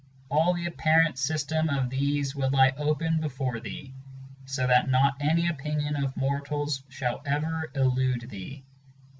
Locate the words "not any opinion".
4.89-5.95